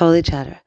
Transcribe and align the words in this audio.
Holy 0.00 0.22
Chatter. 0.22 0.58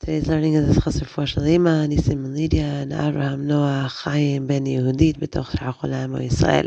Today's 0.00 0.26
learning 0.26 0.54
is 0.54 0.76
Chasr 0.78 1.06
for 1.06 1.22
Shalima, 1.22 1.86
Nisim 1.86 2.34
Lydia, 2.34 2.64
and 2.64 2.92
Abraham, 2.92 3.46
Noah, 3.46 3.88
Chaim, 3.88 4.48
Ben 4.48 4.64
Yehudit, 4.64 5.16
B'toch 5.16 5.46
Cholam 5.76 6.20
Israel. 6.20 6.66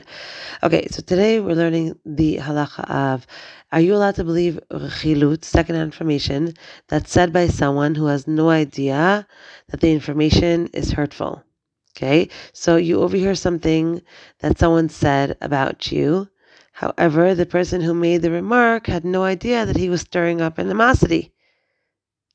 Okay, 0.64 0.88
so 0.90 1.02
today 1.02 1.42
we're 1.42 1.54
learning 1.54 2.00
the 2.06 2.38
halacha 2.38 2.90
of 2.90 3.28
Are 3.74 3.82
you 3.82 3.94
allowed 3.94 4.16
to 4.16 4.24
believe 4.24 4.58
chilut, 4.72 5.44
second 5.44 5.76
information, 5.76 6.54
that's 6.88 7.12
said 7.12 7.34
by 7.34 7.48
someone 7.48 7.94
who 7.94 8.06
has 8.06 8.26
no 8.26 8.50
idea 8.50 9.28
that 9.68 9.82
the 9.82 9.92
information 9.92 10.68
is 10.68 10.94
hurtful? 10.94 11.44
Okay, 11.92 12.30
so 12.54 12.78
you 12.78 13.02
overhear 13.02 13.36
something 13.36 14.02
that 14.40 14.58
someone 14.58 14.88
said 14.88 15.36
about 15.42 15.92
you. 15.92 16.30
However, 16.72 17.36
the 17.36 17.46
person 17.46 17.82
who 17.82 17.94
made 17.94 18.22
the 18.22 18.32
remark 18.32 18.88
had 18.88 19.04
no 19.04 19.26
idea 19.26 19.66
that 19.66 19.76
he 19.76 19.90
was 19.90 20.00
stirring 20.00 20.40
up 20.40 20.58
animosity 20.58 21.33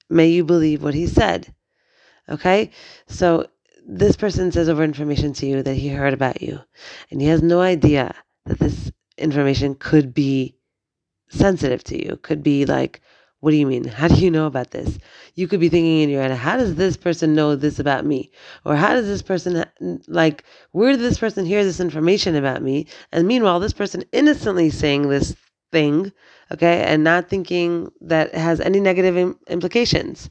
may 0.08 0.28
you 0.28 0.44
believe 0.44 0.82
what 0.82 0.94
he 0.94 1.06
said. 1.06 1.54
Okay? 2.28 2.70
So 3.06 3.46
this 3.86 4.16
person 4.16 4.52
says 4.52 4.68
over 4.68 4.84
information 4.84 5.32
to 5.34 5.46
you 5.46 5.62
that 5.62 5.74
he 5.74 5.88
heard 5.88 6.12
about 6.12 6.42
you, 6.42 6.60
and 7.10 7.20
he 7.20 7.28
has 7.28 7.42
no 7.42 7.60
idea 7.60 8.14
that 8.46 8.58
this 8.58 8.92
information 9.16 9.74
could 9.74 10.14
be 10.14 10.54
sensitive 11.28 11.84
to 11.84 12.02
you, 12.02 12.16
could 12.22 12.42
be 12.42 12.66
like, 12.66 13.00
what 13.40 13.52
do 13.52 13.56
you 13.56 13.66
mean? 13.66 13.84
How 13.84 14.08
do 14.08 14.16
you 14.16 14.30
know 14.30 14.46
about 14.46 14.72
this? 14.72 14.98
You 15.34 15.46
could 15.46 15.60
be 15.60 15.68
thinking 15.68 16.00
in 16.00 16.08
your 16.08 16.22
head, 16.22 16.32
how 16.32 16.56
does 16.56 16.74
this 16.74 16.96
person 16.96 17.34
know 17.34 17.54
this 17.54 17.78
about 17.78 18.04
me? 18.04 18.32
Or 18.64 18.74
how 18.74 18.94
does 18.94 19.06
this 19.06 19.22
person, 19.22 19.64
like, 20.08 20.44
where 20.72 20.90
did 20.90 21.00
this 21.00 21.18
person 21.18 21.46
hear 21.46 21.62
this 21.62 21.78
information 21.78 22.34
about 22.34 22.62
me? 22.62 22.86
And 23.12 23.28
meanwhile, 23.28 23.60
this 23.60 23.72
person 23.72 24.02
innocently 24.12 24.70
saying 24.70 25.08
this 25.08 25.36
thing, 25.72 26.12
okay, 26.52 26.82
and 26.84 27.04
not 27.04 27.28
thinking 27.28 27.90
that 28.00 28.34
has 28.34 28.60
any 28.60 28.80
negative 28.80 29.16
Im- 29.16 29.38
implications. 29.48 30.30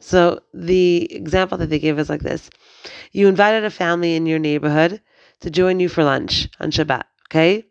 So 0.00 0.40
the 0.54 1.12
example 1.14 1.58
that 1.58 1.70
they 1.70 1.78
gave 1.78 1.98
is 1.98 2.08
like 2.10 2.22
this 2.22 2.50
You 3.12 3.28
invited 3.28 3.64
a 3.64 3.70
family 3.70 4.14
in 4.16 4.26
your 4.26 4.38
neighborhood 4.38 5.00
to 5.40 5.50
join 5.50 5.80
you 5.80 5.88
for 5.88 6.04
lunch 6.04 6.48
on 6.60 6.70
Shabbat, 6.70 7.04
okay? 7.28 7.66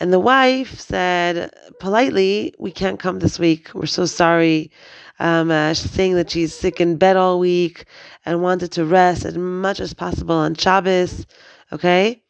And 0.00 0.12
the 0.12 0.20
wife 0.20 0.80
said 0.80 1.52
politely, 1.78 2.54
We 2.58 2.72
can't 2.72 2.98
come 2.98 3.18
this 3.20 3.38
week. 3.38 3.70
We're 3.74 3.86
so 3.86 4.06
sorry. 4.06 4.70
Um, 5.18 5.50
uh, 5.50 5.74
she's 5.74 5.90
saying 5.90 6.14
that 6.14 6.30
she's 6.30 6.54
sick 6.54 6.80
in 6.80 6.96
bed 6.96 7.16
all 7.16 7.38
week 7.38 7.84
and 8.24 8.42
wanted 8.42 8.72
to 8.72 8.84
rest 8.84 9.24
as 9.24 9.36
much 9.38 9.78
as 9.80 9.94
possible 9.94 10.34
on 10.34 10.54
Shabbos, 10.54 11.26
okay? 11.72 12.21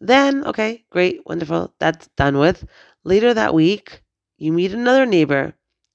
Then, 0.00 0.44
okay, 0.46 0.84
great, 0.90 1.20
wonderful, 1.26 1.74
that's 1.78 2.08
done 2.16 2.38
with. 2.38 2.66
Later 3.04 3.34
that 3.34 3.54
week, 3.54 4.02
you 4.38 4.52
meet 4.52 4.72
another 4.72 5.04
neighbor 5.04 5.54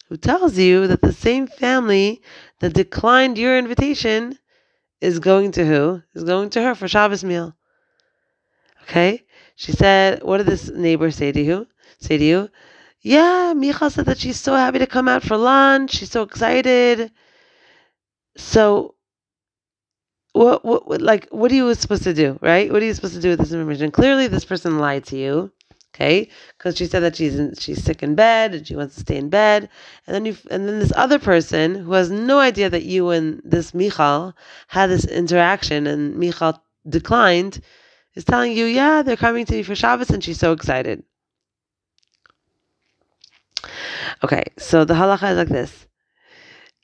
who 0.10 0.18
tells 0.18 0.58
you 0.58 0.88
that 0.88 1.02
the 1.02 1.12
same 1.12 1.48
family 1.48 2.22
that 2.60 2.74
declined 2.74 3.38
your 3.38 3.58
invitation 3.58 4.38
is 5.02 5.20
going 5.20 5.52
to 5.54 5.66
who? 5.66 6.02
Is 6.14 6.24
going 6.24 6.52
to 6.52 6.62
her 6.62 6.76
for 6.76 6.88
Shabbos 6.88 7.24
meal. 7.24 7.56
Okay? 8.84 9.24
She 9.56 9.72
said, 9.72 10.22
what 10.24 10.38
did 10.38 10.48
this 10.48 10.70
neighbor 10.70 11.10
say 11.10 11.32
to 11.32 11.42
you? 11.42 11.68
Say 12.00 12.18
to 12.18 12.24
you? 12.24 12.50
Yeah, 13.02 13.54
Michal 13.56 13.90
said 13.90 14.06
that 14.06 14.18
she's 14.18 14.40
so 14.40 14.54
happy 14.54 14.80
to 14.80 14.88
come 14.88 15.08
out 15.08 15.24
for 15.24 15.38
lunch. 15.38 15.92
She's 15.92 16.12
so 16.12 16.24
excited. 16.24 17.12
So 18.38 18.95
what, 20.36 20.66
what, 20.66 21.02
like 21.02 21.28
what 21.32 21.52
are 21.52 21.56
you 21.56 21.74
supposed 21.76 22.04
to 22.04 22.14
do, 22.14 22.38
right? 22.42 22.72
What 22.72 22.82
are 22.82 22.86
you 22.86 22.94
supposed 22.94 23.16
to 23.16 23.22
do 23.22 23.30
with 23.30 23.40
this 23.40 23.52
information? 23.52 23.92
Clearly 23.92 24.28
this 24.28 24.46
person 24.46 24.80
lied 24.80 25.06
to 25.06 25.18
you 25.18 25.52
okay? 25.96 26.30
Because 26.58 26.78
she 26.78 26.86
said 26.86 27.02
that 27.02 27.16
she's 27.16 27.40
in, 27.40 27.56
she's 27.56 27.84
sick 27.84 28.04
in 28.04 28.16
bed 28.16 28.54
and 28.54 28.68
she 28.68 28.76
wants 28.76 28.96
to 28.96 29.02
stay 29.02 29.18
in 29.18 29.30
bed, 29.30 29.70
and 30.06 30.14
then 30.14 30.26
you 30.26 30.38
and 30.52 30.68
then 30.68 30.80
this 30.80 30.92
other 30.96 31.20
person 31.20 31.76
who 31.76 31.94
has 31.94 32.12
no 32.12 32.40
idea 32.40 32.70
that 32.70 32.84
you 32.84 33.10
and 33.10 33.42
this 33.44 33.74
Michal 33.74 34.36
had 34.68 34.88
this 34.88 35.06
interaction, 35.06 35.88
and 35.88 36.18
Michal 36.18 36.62
declined, 36.88 37.62
is 38.16 38.26
telling 38.26 38.52
you, 38.52 38.66
yeah, 38.66 39.02
they're 39.02 39.16
coming 39.16 39.46
to 39.46 39.58
you 39.58 39.64
for 39.64 39.76
Shabbos, 39.76 40.10
and 40.10 40.24
she's 40.24 40.40
so 40.40 40.52
excited. 40.52 41.04
Okay, 44.24 44.44
so 44.58 44.86
the 44.86 44.94
halacha 44.94 45.32
is 45.32 45.38
like 45.38 45.48
this. 45.48 45.85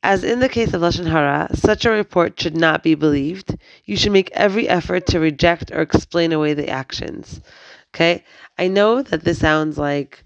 As 0.04 0.24
in 0.24 0.40
the 0.40 0.50
case 0.50 0.74
of 0.74 0.82
Lashon 0.82 1.08
Hara, 1.08 1.50
such 1.54 1.86
a 1.86 1.92
report 1.92 2.40
should 2.40 2.58
not 2.58 2.82
be 2.82 2.96
believed. 2.96 3.56
You 3.86 3.96
should 3.96 4.12
make 4.12 4.32
every 4.32 4.68
effort 4.68 5.06
to 5.08 5.20
reject 5.20 5.72
or 5.72 5.82
explain 5.82 6.34
away 6.34 6.54
the 6.54 6.70
actions. 6.70 7.40
Okay. 7.94 8.24
I 8.58 8.68
know 8.68 9.02
that 9.04 9.24
this 9.24 9.40
sounds 9.40 9.78
like, 9.78 10.24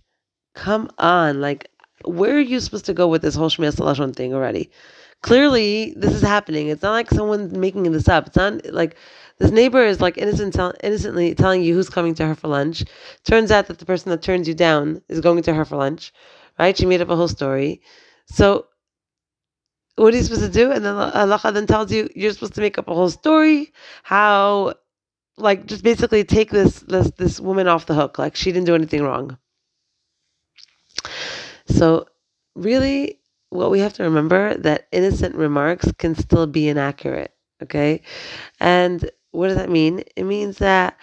come 0.53 0.89
on, 0.97 1.41
like, 1.41 1.69
where 2.05 2.35
are 2.35 2.39
you 2.39 2.59
supposed 2.59 2.85
to 2.85 2.93
go 2.93 3.07
with 3.07 3.21
this 3.21 3.35
whole 3.35 3.49
Shmiras 3.49 3.75
Halashon 3.75 4.15
thing 4.15 4.33
already? 4.33 4.71
Clearly, 5.21 5.93
this 5.97 6.13
is 6.13 6.21
happening. 6.21 6.67
It's 6.67 6.83
not 6.83 6.91
like 6.91 7.09
someone's 7.09 7.53
making 7.53 7.91
this 7.91 8.07
up. 8.07 8.27
It's 8.27 8.35
not 8.35 8.65
like 8.71 8.95
this 9.39 9.51
neighbor 9.51 9.83
is 9.83 9.99
like 9.99 10.17
innocent, 10.17 10.53
tell, 10.53 10.73
innocently 10.83 11.33
telling 11.33 11.63
you 11.63 11.73
who's 11.73 11.89
coming 11.89 12.13
to 12.15 12.27
her 12.27 12.35
for 12.35 12.47
lunch. 12.47 12.83
Turns 13.23 13.51
out 13.51 13.67
that 13.67 13.79
the 13.79 13.85
person 13.85 14.11
that 14.11 14.21
turns 14.21 14.47
you 14.47 14.53
down 14.53 15.01
is 15.09 15.21
going 15.21 15.41
to 15.43 15.53
her 15.53 15.65
for 15.65 15.77
lunch, 15.77 16.13
right? 16.59 16.77
She 16.77 16.85
made 16.85 17.01
up 17.01 17.09
a 17.09 17.15
whole 17.15 17.27
story. 17.27 17.81
So, 18.27 18.67
what 19.95 20.13
are 20.13 20.17
you 20.17 20.23
supposed 20.23 20.41
to 20.41 20.49
do? 20.49 20.71
And 20.71 20.83
then 20.83 20.95
Allah 20.95 21.39
then 21.53 21.67
tells 21.67 21.91
you 21.91 22.09
you're 22.15 22.33
supposed 22.33 22.55
to 22.55 22.61
make 22.61 22.77
up 22.77 22.87
a 22.87 22.93
whole 22.93 23.09
story, 23.09 23.73
how 24.03 24.73
like 25.37 25.65
just 25.65 25.83
basically 25.83 26.23
take 26.23 26.51
this 26.51 26.79
this 26.81 27.11
this 27.17 27.39
woman 27.39 27.67
off 27.67 27.85
the 27.85 27.93
hook 27.95 28.17
like 28.17 28.35
she 28.35 28.51
didn't 28.51 28.67
do 28.67 28.75
anything 28.75 29.03
wrong. 29.03 29.37
So 31.67 32.07
really 32.55 33.19
what 33.49 33.71
we 33.71 33.79
have 33.79 33.93
to 33.93 34.03
remember 34.03 34.55
that 34.57 34.87
innocent 34.91 35.35
remarks 35.35 35.91
can 35.97 36.15
still 36.15 36.47
be 36.47 36.67
inaccurate 36.67 37.35
okay? 37.61 38.01
And 38.59 39.09
what 39.31 39.47
does 39.47 39.57
that 39.57 39.69
mean? 39.69 40.03
It 40.15 40.23
means 40.23 40.57
that 40.59 40.97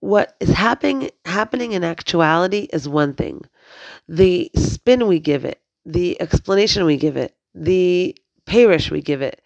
what 0.00 0.36
is 0.40 0.50
happening 0.50 1.10
happening 1.24 1.72
in 1.72 1.84
actuality 1.84 2.68
is 2.72 2.88
one 2.88 3.14
thing. 3.14 3.42
The 4.08 4.50
spin 4.56 5.06
we 5.06 5.18
give 5.18 5.44
it 5.44 5.60
the 5.86 6.20
explanation 6.20 6.84
we 6.84 6.96
give 6.96 7.16
it 7.16 7.34
the 7.54 8.16
peirush 8.46 8.90
we 8.90 9.00
give 9.00 9.22
it 9.22 9.40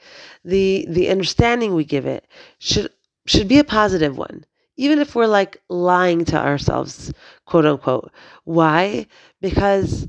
the 0.44 0.86
the 0.88 1.08
understanding 1.08 1.74
we 1.74 1.84
give 1.84 2.06
it 2.06 2.26
should 2.58 2.91
should 3.28 3.48
be 3.48 3.58
a 3.58 3.64
positive 3.64 4.16
one, 4.16 4.44
even 4.76 4.98
if 4.98 5.14
we're 5.14 5.26
like 5.26 5.60
lying 5.69 6.24
to 6.24 6.38
ourselves, 6.38 7.12
quote 7.44 7.66
unquote. 7.66 8.10
Why? 8.44 9.06
Because 9.41 10.08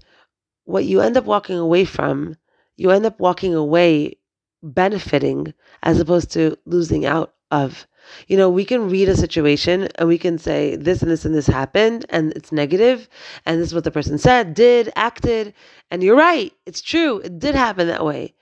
what 0.63 0.85
you 0.85 1.01
end 1.01 1.17
up 1.17 1.25
walking 1.25 1.57
away 1.57 1.85
from, 1.85 2.37
you 2.77 2.91
end 2.91 3.05
up 3.05 3.19
walking 3.19 3.53
away 3.53 4.16
benefiting 4.63 5.53
as 5.83 5.99
opposed 5.99 6.31
to 6.31 6.57
losing 6.66 7.05
out 7.05 7.33
of. 7.51 7.85
You 8.28 8.38
know, 8.38 8.50
we 8.50 8.66
can 8.66 8.90
read 8.90 9.09
a 9.09 9.16
situation 9.16 9.88
and 9.96 10.08
we 10.08 10.18
can 10.18 10.38
say 10.38 10.75
this 10.75 11.02
and 11.02 11.12
this 11.12 11.25
and 11.25 11.36
this 11.36 11.47
happened 11.47 12.06
and 12.09 12.31
it's 12.34 12.52
negative 12.52 13.09
and 13.46 13.59
this 13.59 13.70
is 13.70 13.74
what 13.74 13.84
the 13.84 13.92
person 13.92 14.18
said, 14.18 14.53
did, 14.53 14.92
acted, 14.96 15.53
and 15.92 16.03
you're 16.03 16.16
right. 16.16 16.53
It's 16.66 16.81
true. 16.81 17.20
It 17.20 17.40
did 17.40 17.56
happen 17.56 17.88
that 17.88 18.06
way. 18.06 18.34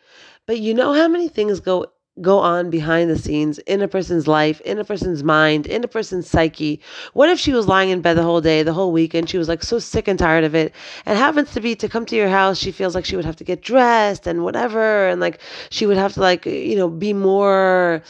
But 0.46 0.60
you 0.60 0.74
know 0.74 0.94
how 0.94 1.08
many 1.08 1.28
things 1.28 1.60
go 1.60 1.88
go 2.22 2.40
on 2.40 2.70
behind 2.70 3.10
the 3.10 3.18
scenes 3.18 3.60
in 3.60 3.82
a 3.82 3.88
person's 3.88 4.28
life, 4.28 4.60
in 4.62 4.80
a 4.80 4.84
person's 4.84 5.24
mind, 5.24 5.68
in 5.68 5.84
a 5.84 5.88
person's 5.88 6.30
psyche. 6.30 6.82
What 7.14 7.30
if 7.30 7.40
she 7.40 7.54
was 7.54 7.68
lying 7.68 7.90
in 7.90 8.02
bed 8.02 8.16
the 8.16 8.24
whole 8.24 8.42
day, 8.42 8.64
the 8.64 8.74
whole 8.74 8.92
weekend? 8.92 9.30
She 9.30 9.38
was 9.38 9.48
like 9.48 9.64
so 9.64 9.80
sick 9.80 10.08
and 10.08 10.18
tired 10.18 10.44
of 10.44 10.56
it, 10.56 10.74
and 11.06 11.18
happens 11.18 11.54
to 11.54 11.62
be 11.62 11.76
to 11.76 11.90
come 11.90 12.06
to 12.08 12.16
your 12.16 12.30
house. 12.30 12.58
She 12.58 12.72
feels 12.72 12.96
like 12.96 13.06
she 13.06 13.16
would 13.16 13.26
have 13.26 13.36
to 13.38 13.44
get 13.44 13.62
dressed 13.62 14.28
and 14.28 14.44
whatever, 14.44 15.08
and 15.08 15.22
like 15.22 15.40
she 15.70 15.86
would 15.86 15.98
have 15.98 16.14
to 16.14 16.22
like 16.22 16.46
you 16.46 16.76
know 16.76 16.90
be 16.90 17.14
more, 17.14 18.02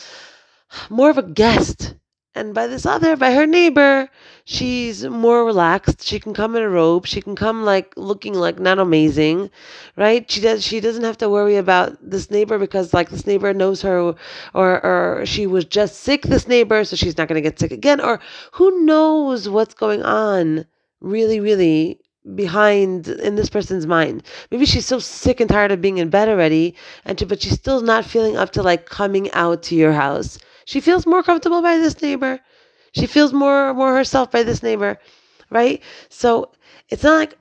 more 0.89 1.09
of 1.09 1.17
a 1.17 1.23
guest 1.23 1.95
and 2.37 2.53
by 2.53 2.67
this 2.67 2.85
other, 2.85 3.15
by 3.15 3.33
her 3.33 3.47
neighbor, 3.47 4.09
she's 4.45 5.03
more 5.03 5.43
relaxed. 5.43 6.03
She 6.03 6.19
can 6.19 6.35
come 6.35 6.55
in 6.55 6.61
a 6.61 6.69
robe. 6.69 7.07
She 7.07 7.19
can 7.19 7.35
come 7.35 7.63
like 7.65 7.91
looking 7.97 8.35
like 8.35 8.59
not 8.59 8.77
amazing, 8.77 9.49
right? 9.95 10.29
She 10.29 10.39
does. 10.39 10.63
She 10.63 10.79
doesn't 10.79 11.03
have 11.03 11.17
to 11.17 11.29
worry 11.29 11.55
about 11.55 11.97
this 11.99 12.29
neighbor 12.29 12.59
because 12.59 12.93
like 12.93 13.09
this 13.09 13.25
neighbor 13.25 13.55
knows 13.55 13.81
her, 13.81 14.13
or 14.53 14.85
or 14.85 15.25
she 15.25 15.47
was 15.47 15.65
just 15.65 15.95
sick. 16.01 16.21
This 16.23 16.47
neighbor, 16.47 16.83
so 16.83 16.95
she's 16.95 17.17
not 17.17 17.27
going 17.27 17.41
to 17.41 17.49
get 17.49 17.59
sick 17.59 17.71
again. 17.71 17.99
Or 17.99 18.19
who 18.51 18.85
knows 18.85 19.49
what's 19.49 19.73
going 19.73 20.03
on? 20.03 20.65
Really, 21.01 21.39
really 21.39 21.99
behind 22.35 23.07
in 23.07 23.35
this 23.35 23.49
person's 23.49 23.87
mind. 23.87 24.23
Maybe 24.51 24.65
she's 24.65 24.85
so 24.85 24.99
sick 24.99 25.39
and 25.39 25.49
tired 25.49 25.71
of 25.71 25.81
being 25.81 25.97
in 25.97 26.09
bed 26.09 26.29
already, 26.29 26.75
and 27.05 27.17
to, 27.17 27.25
but 27.25 27.41
she's 27.41 27.53
still 27.53 27.81
not 27.81 28.05
feeling 28.05 28.37
up 28.37 28.51
to 28.51 28.63
like 28.63 28.85
coming 28.85 29.31
out 29.31 29.63
to 29.63 29.75
your 29.75 29.93
house. 29.93 30.37
She 30.65 30.81
feels 30.81 31.05
more 31.05 31.23
comfortable 31.23 31.61
by 31.61 31.77
this 31.77 32.01
neighbor. 32.01 32.39
She 32.93 33.05
feels 33.05 33.33
more 33.33 33.73
more 33.73 33.95
herself 33.95 34.31
by 34.31 34.43
this 34.43 34.63
neighbor, 34.63 34.97
right? 35.49 35.81
So 36.09 36.51
it's 36.89 37.03
not 37.03 37.15
like 37.17 37.37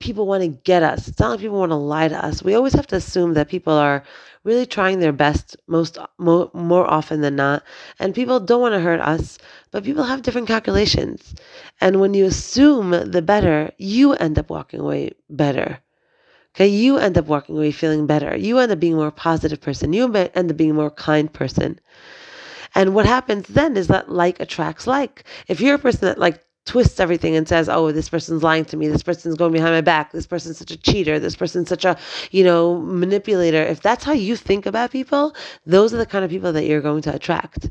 people 0.00 0.26
want 0.26 0.42
to 0.42 0.48
get 0.48 0.82
us. 0.82 1.06
It's 1.06 1.20
not 1.20 1.30
like 1.30 1.40
people 1.40 1.58
want 1.58 1.70
to 1.70 1.76
lie 1.76 2.08
to 2.08 2.24
us. 2.24 2.42
We 2.42 2.54
always 2.54 2.72
have 2.72 2.86
to 2.88 2.96
assume 2.96 3.34
that 3.34 3.48
people 3.48 3.74
are 3.74 4.02
really 4.42 4.66
trying 4.66 4.98
their 4.98 5.12
best 5.12 5.56
most 5.66 5.98
more, 6.18 6.50
more 6.54 6.90
often 6.90 7.20
than 7.20 7.36
not, 7.36 7.62
and 7.98 8.14
people 8.14 8.40
don't 8.40 8.62
want 8.62 8.74
to 8.74 8.80
hurt 8.80 9.00
us. 9.00 9.38
But 9.70 9.84
people 9.84 10.04
have 10.04 10.22
different 10.22 10.48
calculations, 10.48 11.34
and 11.80 12.00
when 12.00 12.14
you 12.14 12.24
assume 12.24 12.90
the 12.90 13.22
better, 13.22 13.70
you 13.78 14.14
end 14.14 14.38
up 14.38 14.50
walking 14.50 14.80
away 14.80 15.12
better. 15.28 15.78
Okay, 16.56 16.66
you 16.66 16.98
end 16.98 17.16
up 17.16 17.26
walking 17.26 17.56
away 17.56 17.70
feeling 17.70 18.06
better. 18.06 18.36
You 18.36 18.58
end 18.58 18.72
up 18.72 18.80
being 18.80 18.94
a 18.94 18.96
more 18.96 19.12
positive 19.12 19.60
person. 19.60 19.92
You 19.92 20.12
end 20.12 20.50
up 20.50 20.56
being 20.56 20.72
a 20.72 20.74
more 20.74 20.90
kind 20.90 21.32
person. 21.32 21.78
And 22.74 22.94
what 22.94 23.06
happens 23.06 23.46
then 23.46 23.76
is 23.76 23.86
that 23.86 24.10
like 24.10 24.40
attracts 24.40 24.86
like. 24.86 25.24
If 25.46 25.60
you're 25.60 25.76
a 25.76 25.78
person 25.78 26.00
that 26.02 26.18
like 26.18 26.42
twists 26.66 27.00
everything 27.00 27.36
and 27.36 27.48
says, 27.48 27.68
"Oh, 27.68 27.92
this 27.92 28.08
person's 28.08 28.42
lying 28.42 28.64
to 28.66 28.76
me. 28.76 28.88
This 28.88 29.02
person's 29.02 29.36
going 29.36 29.52
behind 29.52 29.74
my 29.74 29.80
back. 29.80 30.12
This 30.12 30.26
person's 30.26 30.58
such 30.58 30.70
a 30.70 30.76
cheater. 30.76 31.18
This 31.18 31.36
person's 31.36 31.68
such 31.68 31.84
a, 31.84 31.96
you 32.30 32.44
know, 32.44 32.80
manipulator." 32.80 33.62
If 33.62 33.80
that's 33.80 34.04
how 34.04 34.12
you 34.12 34.36
think 34.36 34.66
about 34.66 34.90
people, 34.90 35.34
those 35.66 35.94
are 35.94 35.98
the 35.98 36.06
kind 36.06 36.24
of 36.24 36.30
people 36.30 36.52
that 36.52 36.66
you're 36.66 36.80
going 36.80 37.02
to 37.02 37.14
attract. 37.14 37.70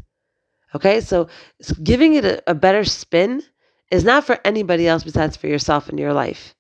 Okay? 0.76 1.02
So 1.02 1.28
giving 1.84 2.16
it 2.16 2.26
a, 2.26 2.44
a 2.48 2.56
better 2.56 2.84
spin 2.84 3.44
is 3.92 4.04
not 4.04 4.24
for 4.24 4.40
anybody 4.46 4.88
else 4.88 5.04
besides 5.04 5.36
for 5.38 5.48
yourself 5.48 5.90
in 5.90 5.98
your 5.98 6.14
life. 6.14 6.56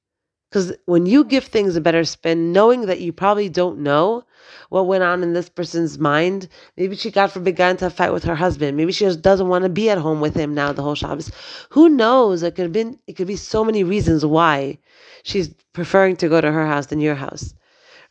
Because 0.49 0.73
when 0.85 1.05
you 1.05 1.23
give 1.23 1.45
things 1.45 1.75
a 1.75 1.81
better 1.81 2.03
spin, 2.03 2.51
knowing 2.51 2.87
that 2.87 3.01
you 3.01 3.13
probably 3.13 3.49
don't 3.49 3.79
know 3.79 4.23
what 4.69 4.87
went 4.87 5.03
on 5.03 5.21
in 5.21 5.33
this 5.33 5.47
person's 5.47 5.99
mind, 5.99 6.47
maybe 6.75 6.95
she, 6.95 7.11
God 7.11 7.27
forbid, 7.27 7.55
got 7.55 7.71
into 7.71 7.85
a 7.85 7.91
fight 7.91 8.13
with 8.13 8.23
her 8.23 8.35
husband. 8.35 8.75
Maybe 8.75 8.91
she 8.91 9.05
just 9.05 9.21
doesn't 9.21 9.47
want 9.47 9.63
to 9.63 9.69
be 9.69 9.91
at 9.91 9.99
home 9.99 10.21
with 10.21 10.33
him 10.33 10.55
now 10.55 10.73
the 10.73 10.81
whole 10.81 10.95
Shabbos. 10.95 11.31
Who 11.69 11.87
knows? 11.87 12.41
It 12.41 12.55
could 12.55 12.63
have 12.63 12.73
been. 12.73 12.99
It 13.05 13.13
could 13.13 13.27
be 13.27 13.35
so 13.35 13.63
many 13.63 13.83
reasons 13.83 14.25
why 14.25 14.79
she's 15.21 15.53
preferring 15.73 16.15
to 16.17 16.29
go 16.29 16.41
to 16.41 16.51
her 16.51 16.65
house 16.65 16.87
than 16.87 16.99
your 16.99 17.15
house, 17.15 17.53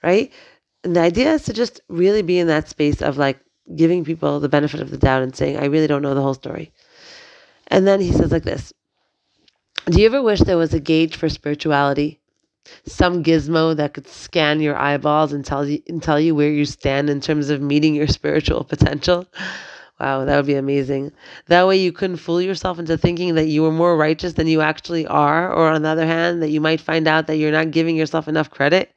right? 0.04 0.32
And 0.84 0.94
the 0.94 1.00
idea 1.00 1.32
is 1.32 1.42
to 1.44 1.52
just 1.52 1.80
really 1.88 2.22
be 2.22 2.38
in 2.38 2.46
that 2.46 2.68
space 2.68 3.02
of 3.02 3.18
like 3.18 3.40
giving 3.74 4.04
people 4.04 4.38
the 4.38 4.48
benefit 4.48 4.80
of 4.80 4.90
the 4.90 4.96
doubt 4.96 5.22
and 5.22 5.34
saying, 5.34 5.56
"I 5.56 5.64
really 5.64 5.88
don't 5.88 6.02
know 6.02 6.14
the 6.14 6.22
whole 6.22 6.34
story." 6.34 6.72
And 7.66 7.84
then 7.84 8.00
he 8.00 8.12
says 8.12 8.30
like 8.30 8.44
this. 8.44 8.72
Do 9.86 10.00
you 10.00 10.06
ever 10.06 10.22
wish 10.22 10.40
there 10.40 10.56
was 10.56 10.74
a 10.74 10.80
gauge 10.80 11.16
for 11.16 11.28
spirituality? 11.28 12.17
Some 12.84 13.22
gizmo 13.22 13.76
that 13.76 13.94
could 13.94 14.08
scan 14.08 14.60
your 14.60 14.76
eyeballs 14.76 15.32
and 15.32 15.44
tell 15.44 15.66
you 15.66 15.82
and 15.88 16.02
tell 16.02 16.20
you 16.20 16.34
where 16.34 16.50
you 16.50 16.64
stand 16.64 17.10
in 17.10 17.20
terms 17.20 17.50
of 17.50 17.60
meeting 17.60 17.94
your 17.94 18.06
spiritual 18.06 18.64
potential. 18.64 19.26
Wow, 20.00 20.24
that 20.24 20.36
would 20.36 20.46
be 20.46 20.54
amazing. 20.54 21.10
That 21.46 21.66
way 21.66 21.76
you 21.78 21.90
couldn't 21.90 22.18
fool 22.18 22.40
yourself 22.40 22.78
into 22.78 22.96
thinking 22.96 23.34
that 23.34 23.48
you 23.48 23.62
were 23.62 23.72
more 23.72 23.96
righteous 23.96 24.34
than 24.34 24.46
you 24.46 24.60
actually 24.60 25.06
are, 25.08 25.52
or 25.52 25.68
on 25.68 25.82
the 25.82 25.88
other 25.88 26.06
hand, 26.06 26.40
that 26.42 26.50
you 26.50 26.60
might 26.60 26.80
find 26.80 27.08
out 27.08 27.26
that 27.26 27.36
you're 27.36 27.50
not 27.50 27.72
giving 27.72 27.96
yourself 27.96 28.28
enough 28.28 28.48
credit. 28.48 28.92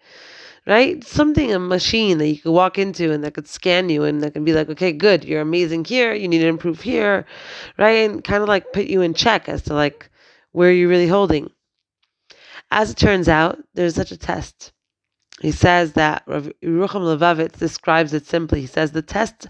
Right? 0.67 1.03
Something, 1.03 1.51
a 1.51 1.57
machine 1.57 2.19
that 2.19 2.27
you 2.27 2.37
could 2.37 2.51
walk 2.51 2.77
into 2.77 3.11
and 3.11 3.23
that 3.23 3.33
could 3.33 3.47
scan 3.47 3.89
you 3.89 4.03
and 4.03 4.21
that 4.21 4.33
can 4.33 4.43
be 4.45 4.53
like, 4.53 4.69
okay, 4.69 4.91
good, 4.91 5.25
you're 5.25 5.41
amazing 5.41 5.85
here, 5.85 6.13
you 6.13 6.27
need 6.27 6.37
to 6.41 6.47
improve 6.47 6.81
here, 6.81 7.25
right? 7.79 8.07
And 8.07 8.23
kind 8.23 8.43
of 8.43 8.47
like 8.47 8.71
put 8.71 8.85
you 8.85 9.01
in 9.01 9.15
check 9.15 9.49
as 9.49 9.63
to 9.63 9.73
like 9.73 10.07
where 10.51 10.71
you're 10.71 10.87
really 10.87 11.07
holding. 11.07 11.49
As 12.73 12.89
it 12.89 12.97
turns 12.97 13.27
out, 13.27 13.61
there's 13.73 13.95
such 13.95 14.13
a 14.13 14.17
test. 14.17 14.71
He 15.41 15.51
says 15.51 15.91
that 15.93 16.23
Rav 16.25 16.49
Yerucham 16.63 17.01
Levovitz 17.01 17.59
describes 17.59 18.13
it 18.13 18.25
simply. 18.25 18.61
He 18.61 18.67
says 18.67 18.91
the 18.91 19.01
test 19.01 19.47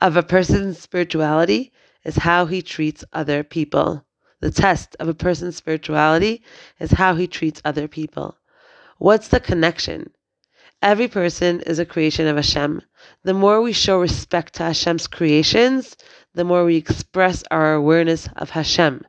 of 0.00 0.16
a 0.16 0.22
person's 0.22 0.78
spirituality 0.78 1.72
is 2.04 2.14
how 2.14 2.46
he 2.46 2.62
treats 2.62 3.04
other 3.12 3.42
people. 3.42 4.06
The 4.40 4.52
test 4.52 4.96
of 5.00 5.08
a 5.08 5.14
person's 5.14 5.56
spirituality 5.56 6.44
is 6.78 6.92
how 6.92 7.16
he 7.16 7.26
treats 7.26 7.60
other 7.64 7.88
people. 7.88 8.36
What's 8.98 9.28
the 9.28 9.40
connection? 9.40 10.12
Every 10.80 11.08
person 11.08 11.60
is 11.62 11.80
a 11.80 11.84
creation 11.84 12.28
of 12.28 12.36
Hashem. 12.36 12.82
The 13.24 13.34
more 13.34 13.60
we 13.60 13.72
show 13.72 13.98
respect 14.00 14.54
to 14.54 14.62
Hashem's 14.62 15.08
creations, 15.08 15.96
the 16.34 16.44
more 16.44 16.64
we 16.64 16.76
express 16.76 17.42
our 17.50 17.74
awareness 17.74 18.28
of 18.36 18.50
Hashem. 18.50 19.04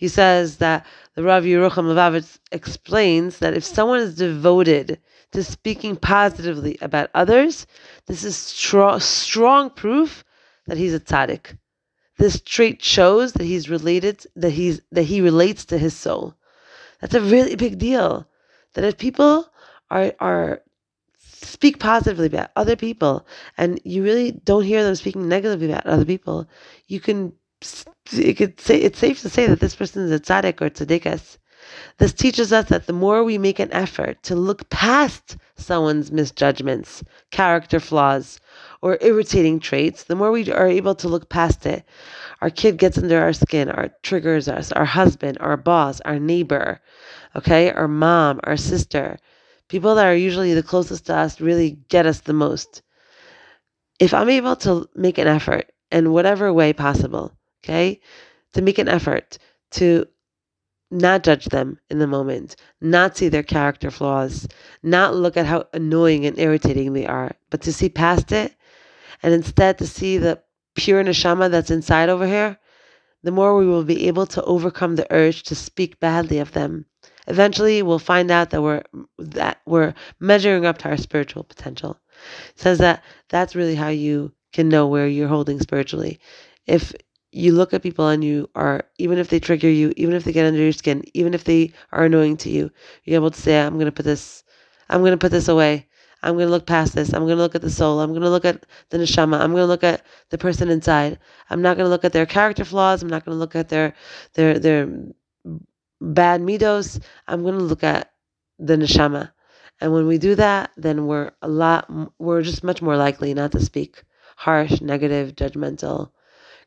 He 0.00 0.08
says 0.08 0.56
that 0.56 0.86
the 1.14 1.22
Rav 1.22 1.44
Yerucham 1.44 1.84
Levovitz 1.84 2.38
explains 2.52 3.38
that 3.40 3.52
if 3.52 3.62
someone 3.62 3.98
is 3.98 4.14
devoted 4.14 4.98
to 5.32 5.44
speaking 5.44 5.94
positively 5.94 6.78
about 6.80 7.10
others, 7.12 7.66
this 8.06 8.24
is 8.24 8.34
strong, 8.34 8.98
strong 9.00 9.68
proof 9.68 10.24
that 10.66 10.78
he's 10.78 10.94
a 10.94 11.00
tzaddik. 11.00 11.58
This 12.16 12.40
trait 12.40 12.82
shows 12.82 13.34
that 13.34 13.44
he's 13.44 13.68
related, 13.68 14.26
that 14.36 14.52
he's 14.52 14.80
that 14.90 15.02
he 15.02 15.20
relates 15.20 15.66
to 15.66 15.76
his 15.76 15.94
soul. 15.94 16.34
That's 17.02 17.14
a 17.14 17.20
really 17.20 17.54
big 17.56 17.76
deal. 17.76 18.26
That 18.72 18.84
if 18.84 18.96
people 18.96 19.52
are 19.90 20.14
are 20.18 20.62
speak 21.18 21.78
positively 21.78 22.26
about 22.26 22.52
other 22.56 22.74
people 22.74 23.26
and 23.58 23.78
you 23.84 24.02
really 24.02 24.32
don't 24.32 24.64
hear 24.64 24.82
them 24.82 24.94
speaking 24.94 25.28
negatively 25.28 25.70
about 25.70 25.86
other 25.86 26.06
people, 26.06 26.48
you 26.86 27.00
can 27.00 27.34
it 28.12 28.34
could 28.34 28.60
say 28.60 28.76
it's 28.76 28.98
safe 28.98 29.20
to 29.20 29.28
say 29.28 29.46
that 29.46 29.60
this 29.60 29.76
person 29.76 30.04
is 30.04 30.10
a 30.10 30.18
tzaddik 30.20 30.60
or 30.60 30.70
tzaddikas. 30.70 31.38
This 31.98 32.14
teaches 32.14 32.52
us 32.52 32.68
that 32.70 32.86
the 32.86 32.92
more 32.92 33.22
we 33.22 33.36
make 33.36 33.58
an 33.58 33.72
effort 33.72 34.22
to 34.24 34.34
look 34.34 34.70
past 34.70 35.36
someone's 35.56 36.10
misjudgments, 36.10 37.04
character 37.30 37.78
flaws, 37.78 38.40
or 38.80 38.96
irritating 39.02 39.60
traits, 39.60 40.04
the 40.04 40.16
more 40.16 40.30
we 40.30 40.50
are 40.50 40.66
able 40.66 40.94
to 40.94 41.08
look 41.08 41.28
past 41.28 41.66
it. 41.66 41.84
Our 42.40 42.48
kid 42.48 42.78
gets 42.78 42.96
under 42.96 43.20
our 43.20 43.34
skin, 43.34 43.68
our 43.68 43.90
triggers 44.02 44.48
us, 44.48 44.72
our 44.72 44.86
husband, 44.86 45.36
our 45.40 45.58
boss, 45.58 46.00
our 46.00 46.18
neighbor, 46.18 46.80
okay, 47.36 47.70
our 47.70 47.88
mom, 47.88 48.40
our 48.44 48.56
sister. 48.56 49.18
People 49.68 49.94
that 49.96 50.06
are 50.06 50.16
usually 50.16 50.54
the 50.54 50.62
closest 50.62 51.06
to 51.06 51.14
us 51.14 51.40
really 51.40 51.78
get 51.88 52.06
us 52.06 52.20
the 52.20 52.32
most. 52.32 52.82
If 53.98 54.14
I'm 54.14 54.30
able 54.30 54.56
to 54.56 54.88
make 54.94 55.18
an 55.18 55.28
effort 55.28 55.70
in 55.92 56.12
whatever 56.12 56.52
way 56.52 56.72
possible 56.72 57.36
okay? 57.62 58.00
To 58.54 58.62
make 58.62 58.78
an 58.78 58.88
effort 58.88 59.38
to 59.72 60.06
not 60.90 61.22
judge 61.22 61.46
them 61.46 61.78
in 61.88 61.98
the 61.98 62.06
moment, 62.06 62.56
not 62.80 63.16
see 63.16 63.28
their 63.28 63.44
character 63.44 63.90
flaws, 63.90 64.48
not 64.82 65.14
look 65.14 65.36
at 65.36 65.46
how 65.46 65.66
annoying 65.72 66.26
and 66.26 66.38
irritating 66.38 66.92
they 66.92 67.06
are, 67.06 67.32
but 67.50 67.62
to 67.62 67.72
see 67.72 67.88
past 67.88 68.32
it 68.32 68.54
and 69.22 69.32
instead 69.32 69.78
to 69.78 69.86
see 69.86 70.18
the 70.18 70.42
pure 70.74 71.04
neshama 71.04 71.50
that's 71.50 71.70
inside 71.70 72.08
over 72.08 72.26
here, 72.26 72.58
the 73.22 73.30
more 73.30 73.56
we 73.56 73.66
will 73.66 73.84
be 73.84 74.08
able 74.08 74.26
to 74.26 74.42
overcome 74.44 74.96
the 74.96 75.06
urge 75.12 75.42
to 75.44 75.54
speak 75.54 76.00
badly 76.00 76.38
of 76.38 76.52
them. 76.52 76.86
Eventually, 77.26 77.82
we'll 77.82 77.98
find 77.98 78.30
out 78.30 78.50
that 78.50 78.62
we're 78.62 78.82
that 79.18 79.60
we're 79.66 79.94
measuring 80.18 80.64
up 80.64 80.78
to 80.78 80.88
our 80.88 80.96
spiritual 80.96 81.44
potential. 81.44 82.00
It 82.48 82.60
says 82.60 82.78
that 82.78 83.04
that's 83.28 83.54
really 83.54 83.74
how 83.74 83.88
you 83.88 84.32
can 84.52 84.68
know 84.68 84.86
where 84.88 85.06
you're 85.06 85.28
holding 85.28 85.60
spiritually. 85.60 86.18
If 86.66 86.92
you 87.32 87.52
look 87.52 87.72
at 87.72 87.82
people 87.82 88.08
and 88.08 88.24
you 88.24 88.48
are 88.54 88.84
even 88.98 89.18
if 89.18 89.28
they 89.28 89.38
trigger 89.40 89.70
you 89.70 89.92
even 89.96 90.14
if 90.14 90.24
they 90.24 90.32
get 90.32 90.46
under 90.46 90.60
your 90.60 90.72
skin 90.72 91.02
even 91.14 91.34
if 91.34 91.44
they 91.44 91.72
are 91.92 92.04
annoying 92.04 92.36
to 92.36 92.50
you 92.50 92.70
you're 93.04 93.16
able 93.16 93.30
to 93.30 93.40
say 93.40 93.60
i'm 93.60 93.74
going 93.74 93.86
to 93.86 93.92
put 93.92 94.04
this 94.04 94.42
i'm 94.88 95.00
going 95.00 95.12
to 95.12 95.18
put 95.18 95.30
this 95.30 95.48
away. 95.48 95.86
I'm 96.22 96.34
going 96.34 96.46
to 96.46 96.50
look 96.50 96.66
past 96.66 96.94
this. 96.94 97.14
I'm 97.14 97.24
going 97.24 97.36
to 97.36 97.42
look 97.42 97.54
at 97.54 97.62
the 97.62 97.70
soul. 97.70 98.00
I'm 98.00 98.10
going 98.10 98.22
to 98.22 98.28
look 98.30 98.44
at 98.44 98.66
the 98.90 98.98
neshama. 98.98 99.40
I'm 99.40 99.52
going 99.52 99.62
to 99.62 99.66
look 99.66 99.84
at 99.84 100.02
the 100.28 100.36
person 100.36 100.68
inside. 100.68 101.18
I'm 101.48 101.62
not 101.62 101.76
going 101.76 101.86
to 101.86 101.90
look 101.90 102.04
at 102.04 102.12
their 102.12 102.26
character 102.26 102.64
flaws. 102.64 103.02
I'm 103.02 103.08
not 103.08 103.24
going 103.24 103.34
to 103.34 103.38
look 103.38 103.56
at 103.56 103.70
their 103.70 103.94
their 104.34 104.58
their 104.58 104.86
bad 106.00 106.42
midos. 106.42 107.00
I'm 107.26 107.42
going 107.42 107.56
to 107.58 107.64
look 107.64 107.82
at 107.82 108.12
the 108.58 108.76
neshama. 108.76 109.32
And 109.80 109.92
when 109.94 110.06
we 110.06 110.18
do 110.18 110.34
that 110.34 110.70
then 110.76 111.06
we're 111.06 111.30
a 111.42 111.48
lot 111.48 111.90
we're 112.18 112.42
just 112.42 112.62
much 112.62 112.82
more 112.82 112.96
likely 112.96 113.32
not 113.32 113.52
to 113.52 113.60
speak 113.60 114.04
harsh 114.36 114.80
negative 114.80 115.34
judgmental 115.34 116.10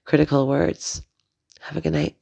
critical 0.05 0.47
words. 0.47 1.01
Have 1.61 1.77
a 1.77 1.81
good 1.81 1.93
night. 1.93 2.15